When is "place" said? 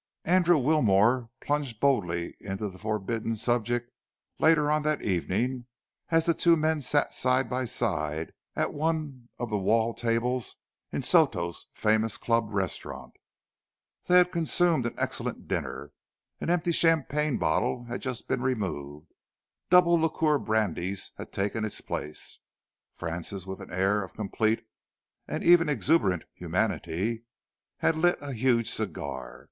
21.79-22.39